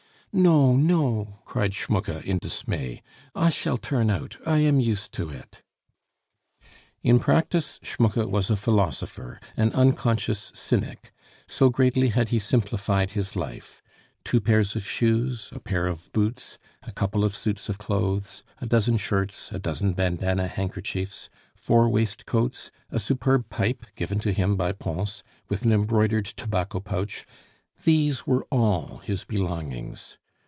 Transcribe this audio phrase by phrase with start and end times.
[0.33, 3.03] "No, no!" cried Schmucke in dismay.
[3.35, 5.61] "I shall turn out; I am used to it"
[7.03, 11.11] In practice Schmucke was a philosopher, an unconscious cynic,
[11.49, 13.81] so greatly had he simplified his life.
[14.23, 18.65] Two pairs of shoes, a pair of boots, a couple of suits of clothes, a
[18.65, 24.71] dozen shirts, a dozen bandana handkerchiefs, four waistcoats, a superb pipe given to him by
[24.71, 27.25] Pons, with an embroidered tobacco pouch
[27.83, 30.17] these were all his belongings.